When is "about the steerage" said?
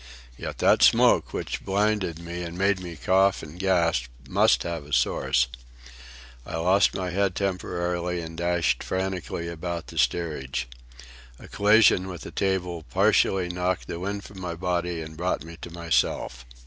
9.47-10.67